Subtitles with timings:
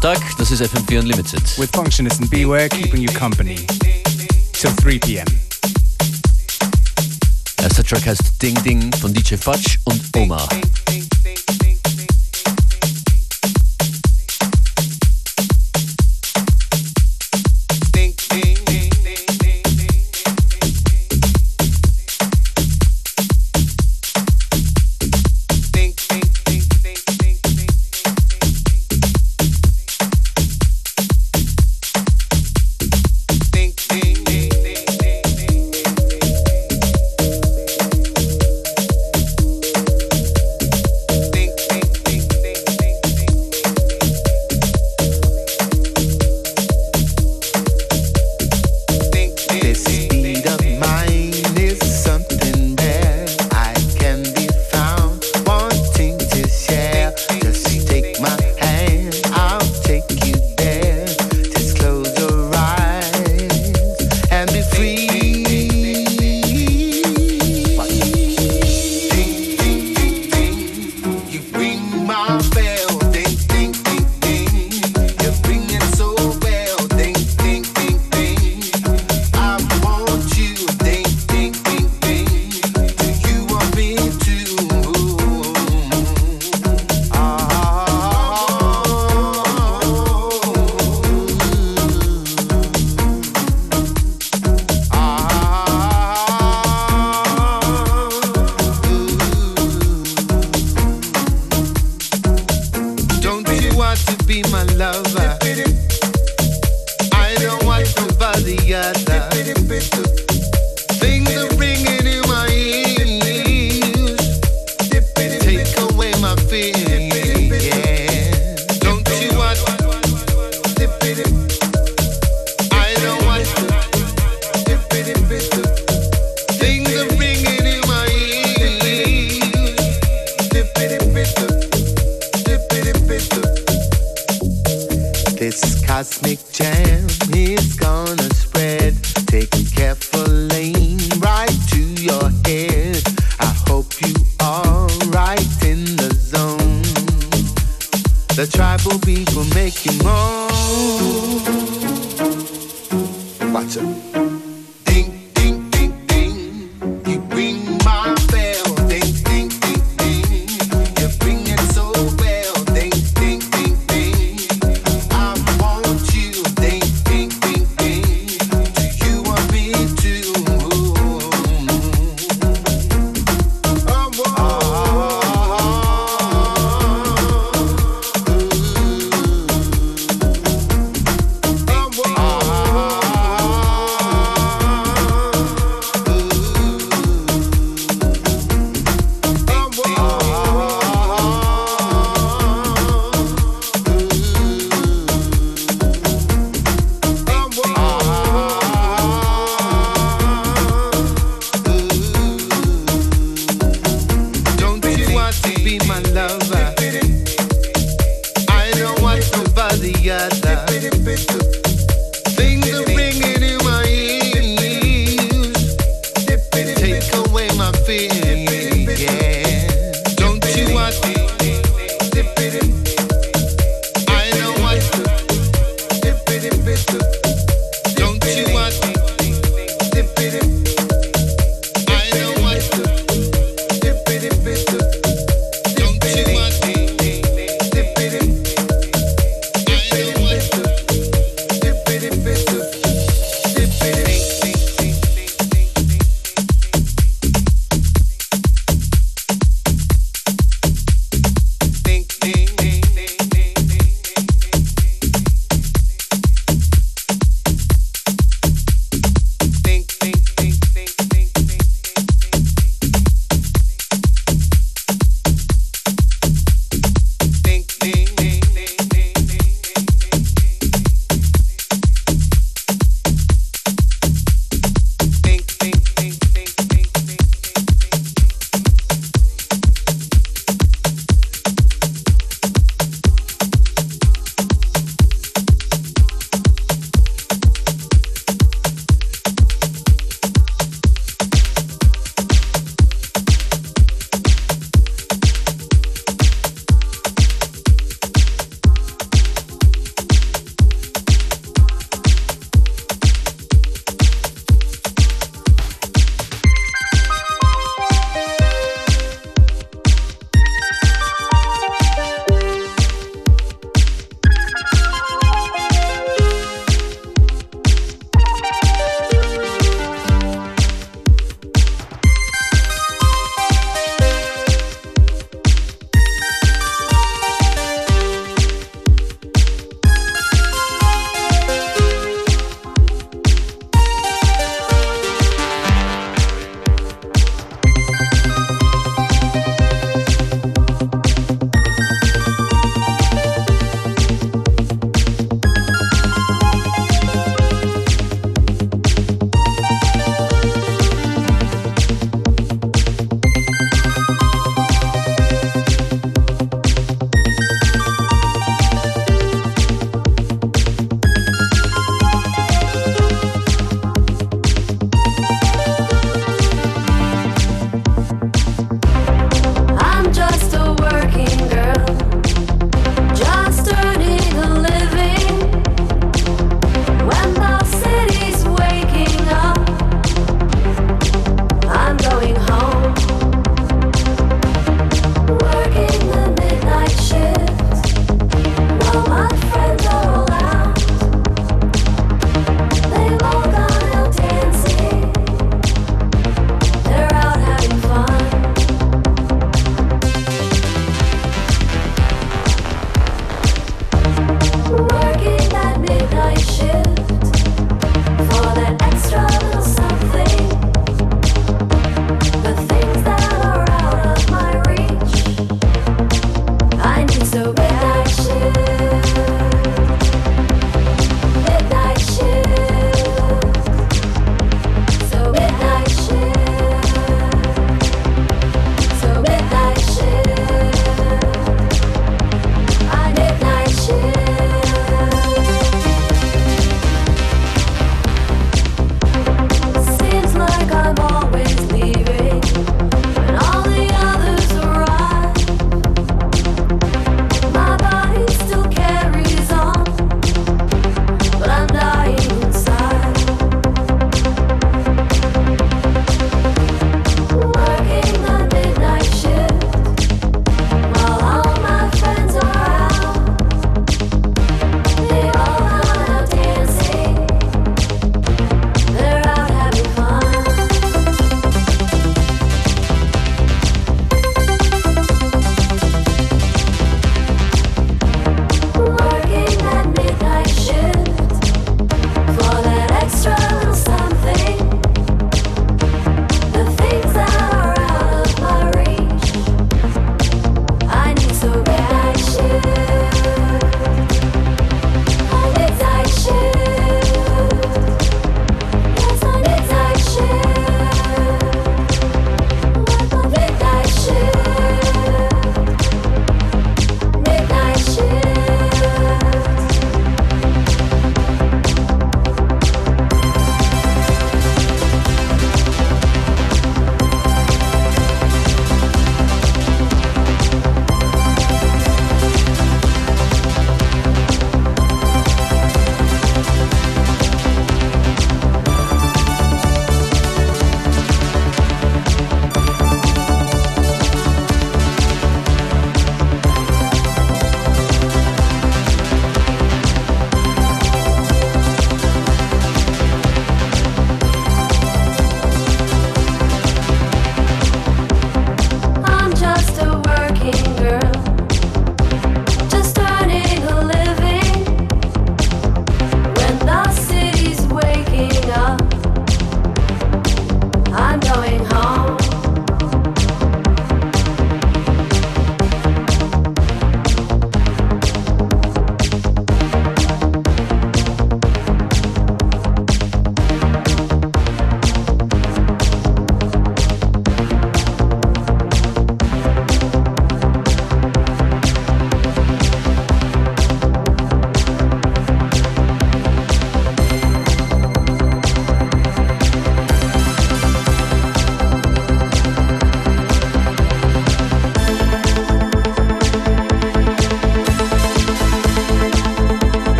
[0.00, 1.42] Tag, das ist FM4 Unlimited.
[1.58, 3.66] With Functionist and Beware keeping you company
[4.52, 5.26] till 3 p.m.
[7.58, 10.48] Erster Track heißt Ding Ding von DJ Fudge und Omar.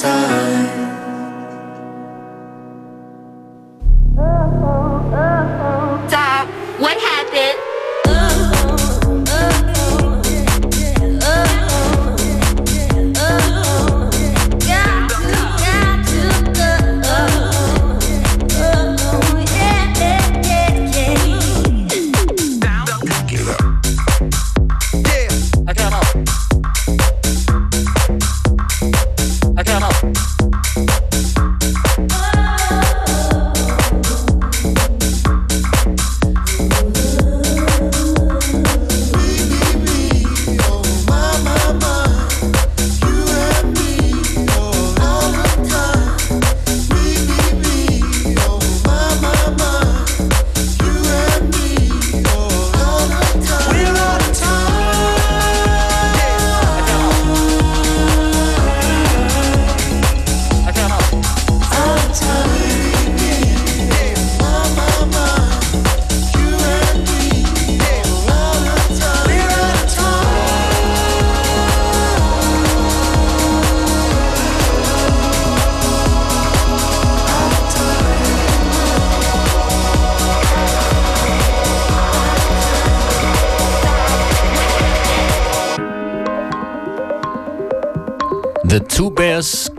[0.00, 0.59] time.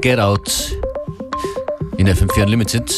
[0.01, 0.49] Get Out
[1.99, 2.91] in FM4 Unlimited.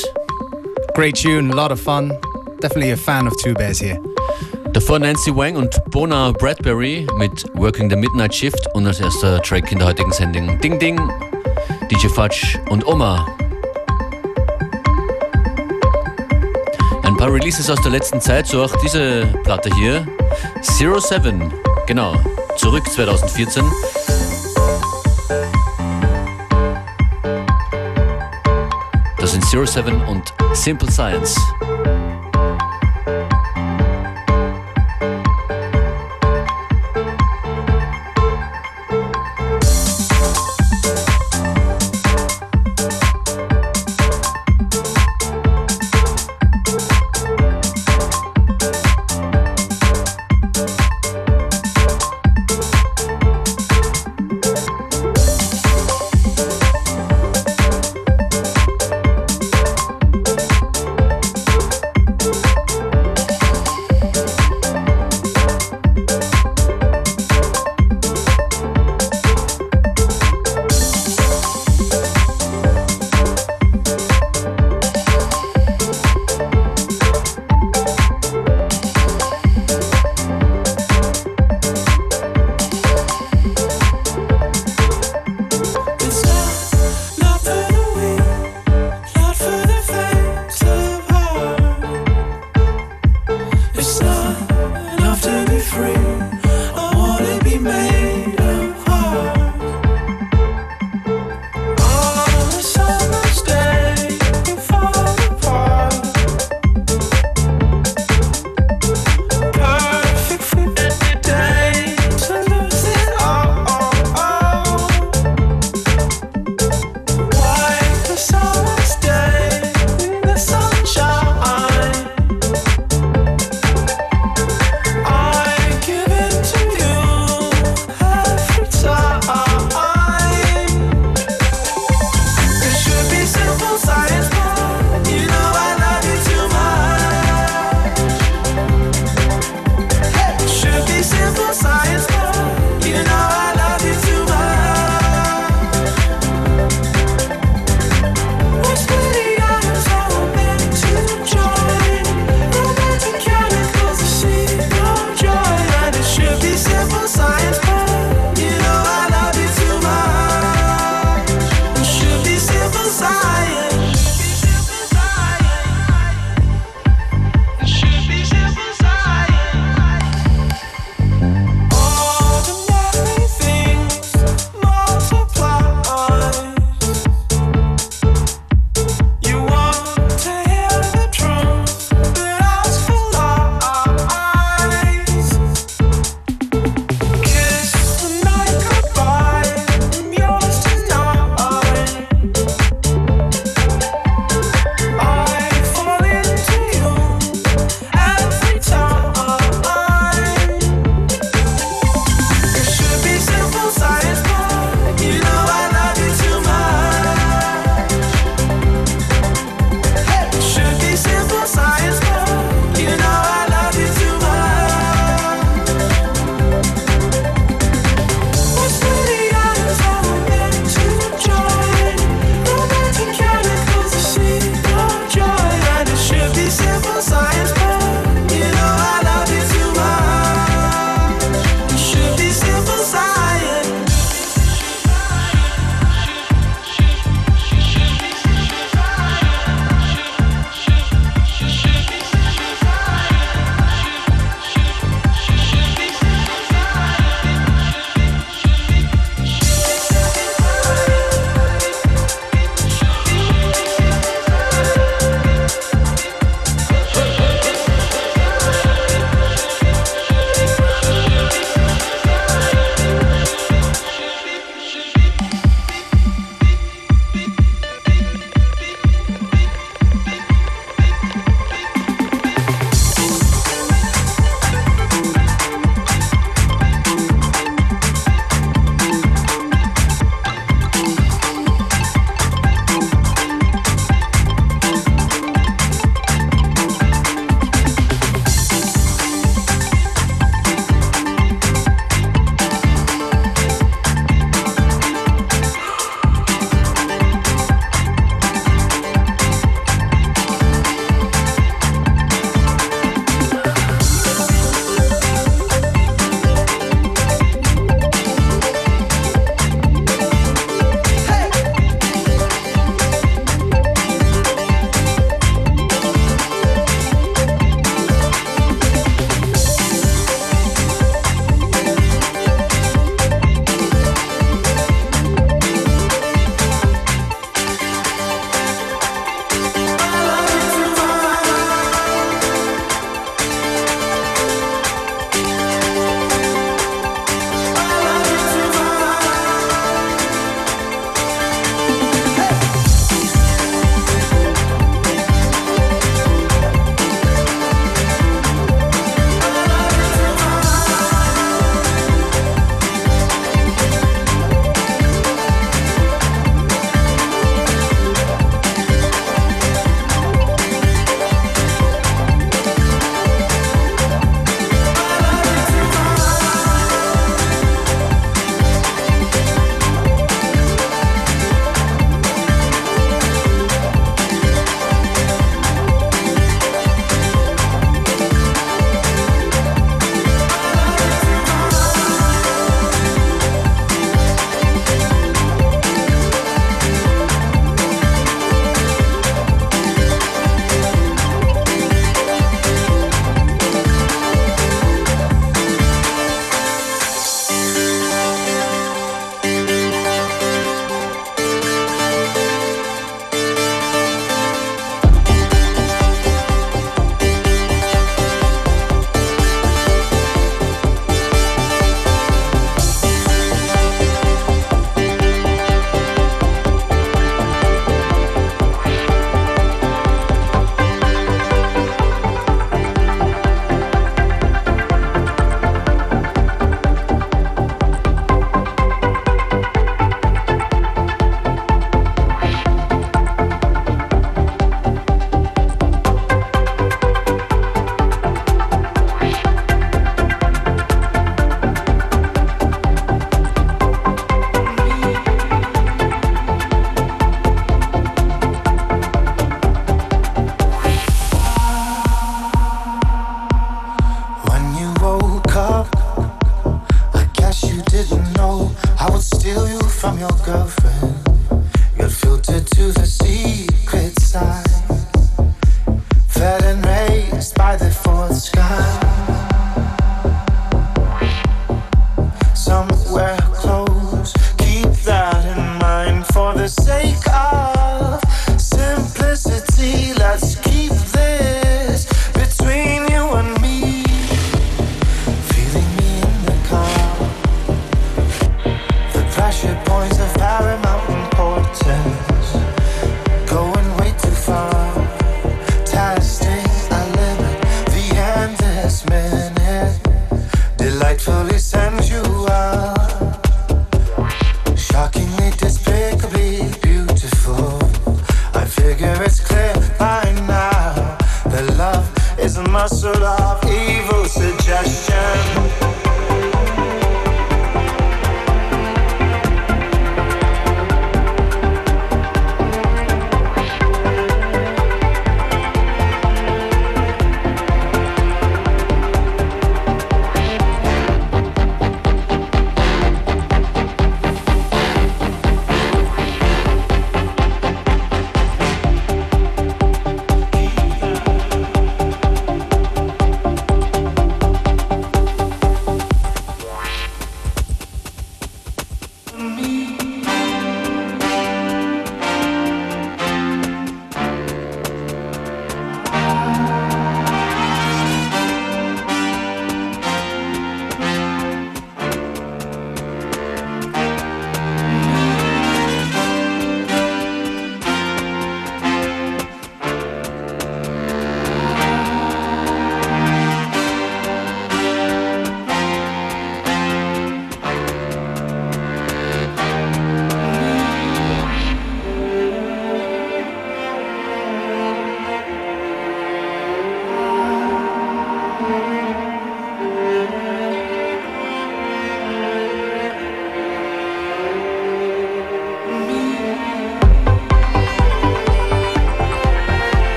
[0.95, 2.17] Great tune, a lot of fun.
[2.61, 3.99] Definitely a fan of Two Bears here.
[4.71, 9.69] Davor Nancy Wang und Bona Bradbury mit Working the Midnight Shift und als erster Track
[9.73, 10.97] in der heutigen Sendung Ding Ding,
[11.91, 13.27] DJ Fudge und Oma.
[17.03, 20.07] Ein paar Releases aus der letzten Zeit, so auch diese Platte hier.
[20.61, 21.51] Zero Seven,
[21.85, 22.15] genau,
[22.55, 23.63] zurück 2014.
[29.33, 31.35] sind 07 und Simple Science.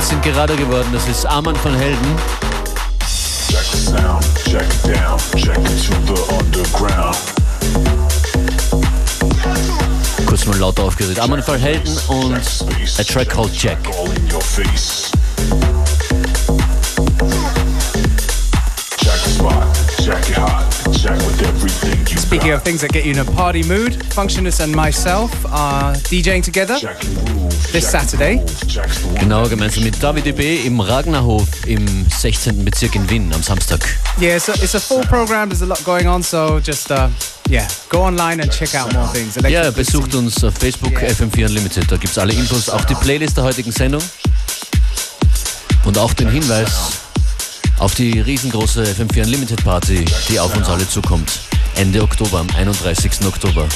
[0.00, 0.88] Beats sind gerade geworden.
[0.92, 2.16] Das ist Arman von Helden.
[3.48, 7.16] Check the sound, check it down, check it to the underground.
[10.26, 11.20] Kurz mal lauter aufgeregt.
[11.20, 12.40] Arman von Helden und
[12.98, 13.78] a track called Jack.
[22.30, 26.44] Speaking of things that get you in a party mood, Functionist and myself are DJing
[26.44, 26.78] together
[27.72, 28.40] this Saturday.
[29.18, 32.64] Genau, gemeinsam mit David DB im Ragnerhof im 16.
[32.64, 33.80] Bezirk in Wien am Samstag.
[34.20, 37.08] Yeah, it's a, it's a full program, there's a lot going on, so just uh,
[37.48, 39.34] yeah, go online and check out more things.
[39.50, 41.10] ja, besucht uns auf Facebook yeah.
[41.10, 44.02] FM4 Unlimited, da gibt es alle Infos, auch die Playlist der heutigen Sendung
[45.84, 46.92] und auch den Hinweis
[47.80, 51.40] auf die riesengroße FM4 Unlimited Party, die auf uns alle zukommt.
[51.80, 53.24] Ende Oktober, am 31.
[53.24, 53.66] Oktober.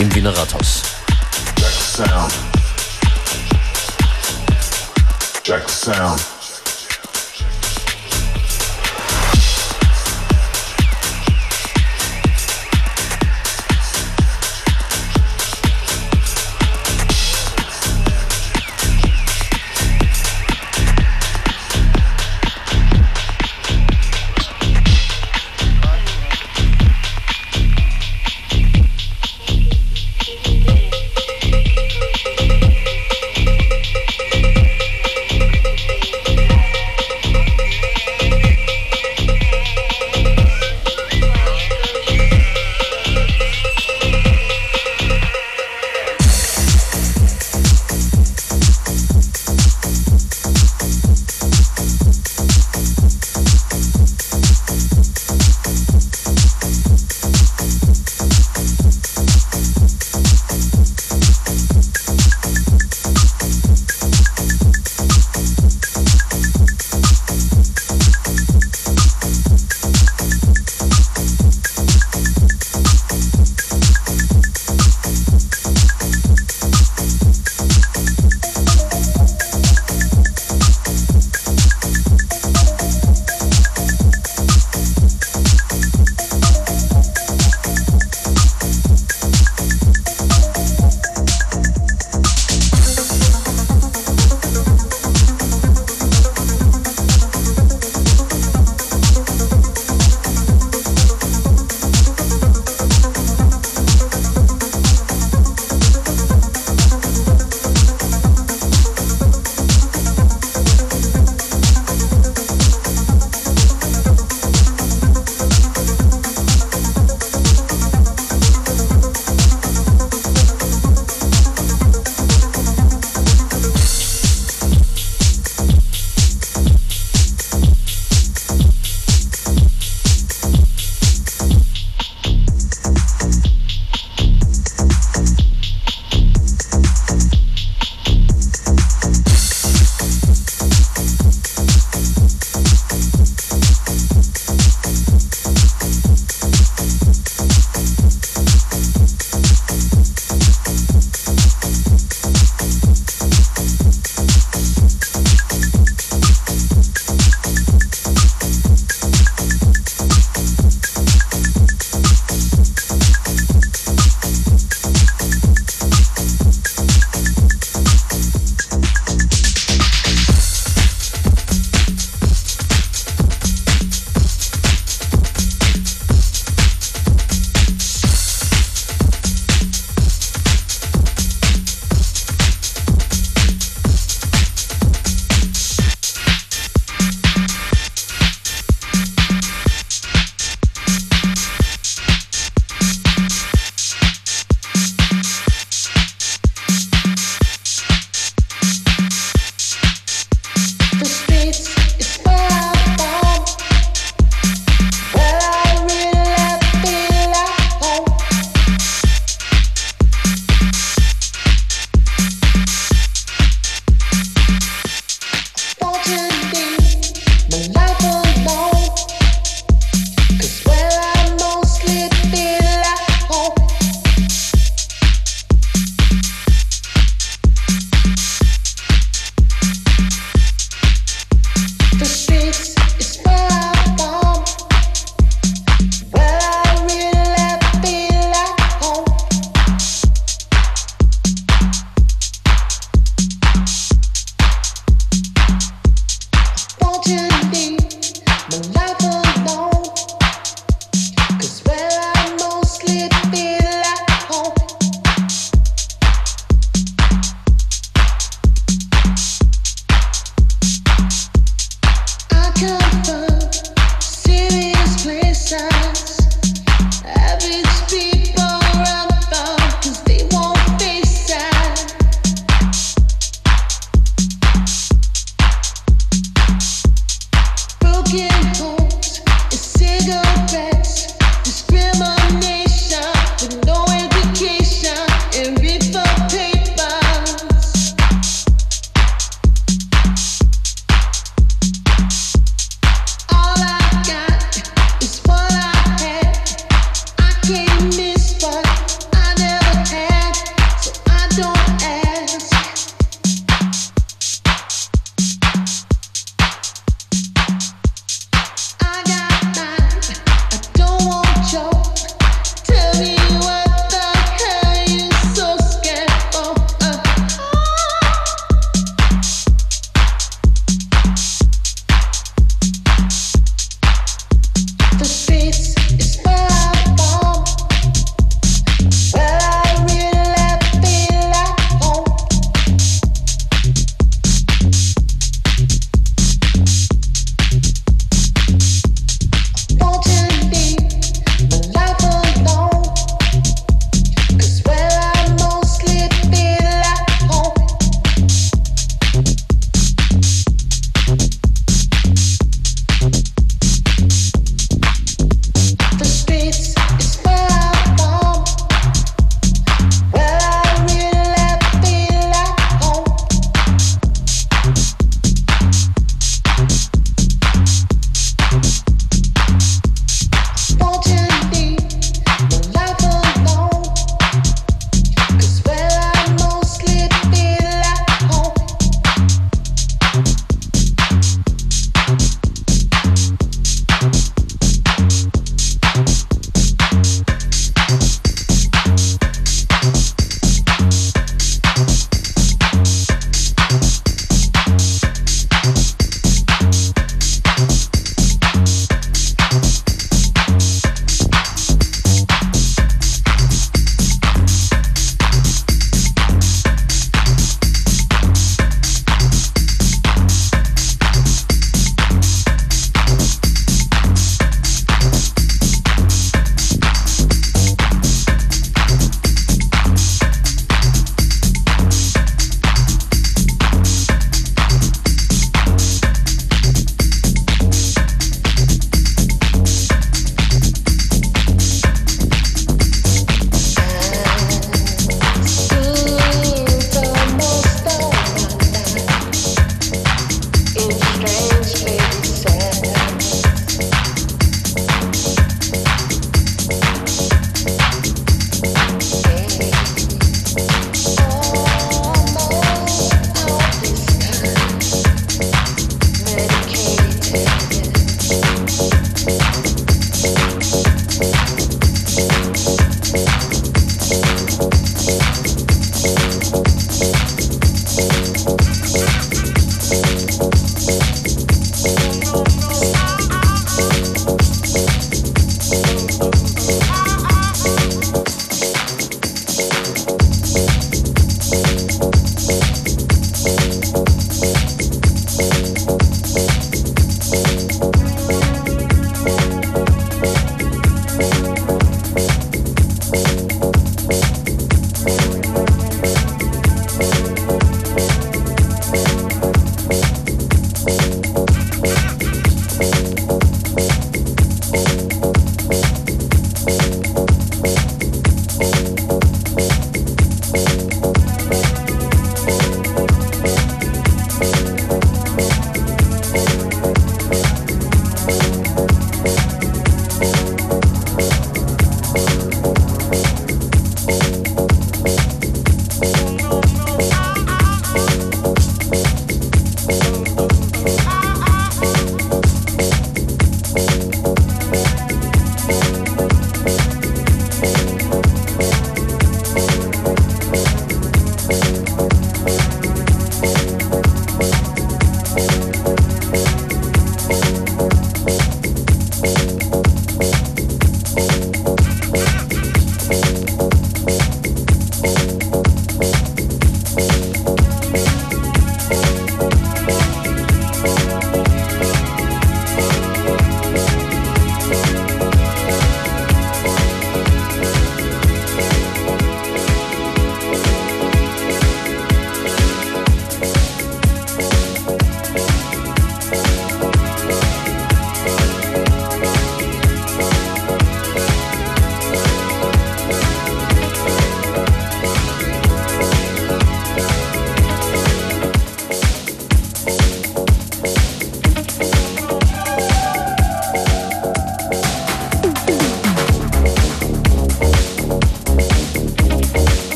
[0.00, 0.82] Im Wiener Rathaus.
[1.56, 2.32] Jack sound.
[5.44, 6.33] Jack sound.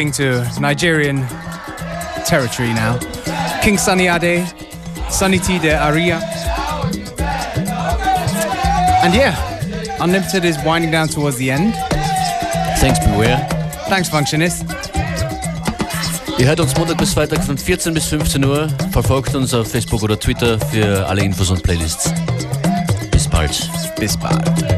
[0.00, 1.26] Moving to Nigerian
[2.24, 2.98] territory now.
[3.62, 4.46] King Sunny Ade,
[5.10, 6.20] Sunny T de Aria.
[9.02, 9.36] And yeah,
[10.00, 11.74] Unlimited is winding down towards the end.
[12.78, 13.46] Thanks, Beware.
[13.90, 14.64] Thanks, Functionist.
[16.38, 18.68] Ihr hört uns Montag bis Freitag von 14 bis 15 Uhr.
[18.92, 22.10] Verfolgt uns auf Facebook oder Twitter für alle Infos und Playlists.
[23.10, 23.70] Bis bald.
[23.98, 24.69] Bis bald.